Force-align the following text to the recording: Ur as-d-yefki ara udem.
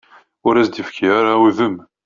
Ur 0.47 0.53
as-d-yefki 0.55 1.09
ara 1.19 1.33
udem. 1.47 1.75